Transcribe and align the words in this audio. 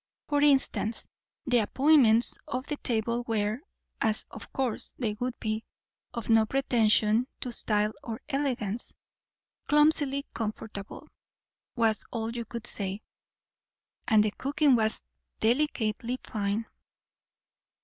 For 0.27 0.41
instance, 0.41 1.07
the 1.45 1.59
appointments 1.59 2.35
of 2.47 2.65
the 2.65 2.77
table 2.77 3.23
were, 3.27 3.59
as 4.01 4.25
of 4.31 4.51
course 4.51 4.95
they 4.97 5.13
would 5.19 5.39
be, 5.39 5.63
of 6.11 6.27
no 6.27 6.47
pretension 6.47 7.27
to 7.41 7.51
style 7.51 7.93
or 8.03 8.19
elegance; 8.27 8.95
clumsily 9.67 10.25
comfortable, 10.33 11.07
was 11.75 12.03
all 12.09 12.31
you 12.31 12.45
could 12.45 12.65
say. 12.65 13.03
And 14.07 14.23
the 14.23 14.31
cooking 14.31 14.75
was 14.75 15.03
delicately 15.39 16.17
fine. 16.23 16.65